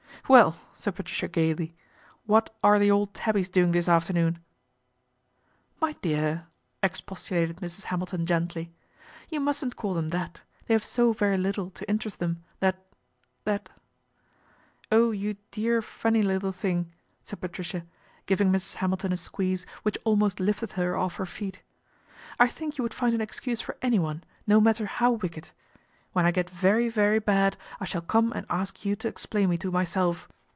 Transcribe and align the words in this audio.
'Well," 0.31 0.55
said 0.75 0.95
Patricia 0.95 1.27
gaily," 1.27 1.75
what 2.25 2.55
are 2.63 2.79
the 2.79 2.89
old 2.89 3.13
tabbies 3.13 3.49
doing 3.49 3.73
this 3.73 3.89
afternoon?"" 3.89 4.39
My 5.81 5.91
dear!" 6.01 6.47
expostulated 6.83 7.57
Mrs. 7.57 7.83
Hamilton 7.85 8.25
gently," 8.25 8.71
you 9.29 9.41
mustn't 9.41 9.75
call 9.75 9.93
them 9.93 10.07
that, 10.09 10.43
they 10.67 10.73
have 10.73 10.85
so 10.85 11.11
very 11.11 11.37
little 11.37 11.69
to 11.71 11.89
interest 11.89 12.19
them 12.19 12.41
that 12.61 12.81
that 13.43 13.71
""Oh, 14.91 15.11
you 15.11 15.35
dear, 15.51 15.81
funny 15.81 16.21
little 16.21 16.53
thing!" 16.53 16.93
said 17.25 17.41
Pat 17.41 17.51
ricia, 17.51 17.85
giving 18.25 18.53
Mrs. 18.53 18.75
Hamilton 18.75 19.11
a 19.11 19.17
squeeze 19.17 19.65
which 19.83 19.97
almost 20.05 20.39
lifted 20.39 20.73
her 20.73 20.95
off 20.95 21.17
her 21.17 21.25
feet." 21.25 21.61
I 22.39 22.47
think 22.47 22.77
you 22.77 22.83
would 22.83 22.93
find 22.93 23.13
an 23.13 23.19
excuse 23.21 23.59
for 23.59 23.75
anyone, 23.81 24.23
no 24.47 24.61
matter 24.61 24.85
how 24.85 25.11
wicked. 25.11 25.49
When 26.13 26.25
I 26.25 26.31
get 26.31 26.49
very, 26.49 26.89
very 26.89 27.19
bad 27.19 27.55
I 27.79 27.85
shall 27.85 28.01
come 28.01 28.33
and 28.33 28.45
ask 28.49 28.83
you 28.83 28.97
to 28.97 29.07
explain 29.07 29.49
me 29.49 29.57
to 29.59 29.71
myself. 29.71 30.27